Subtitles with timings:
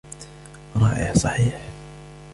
[0.75, 1.61] رائع، صحيح؟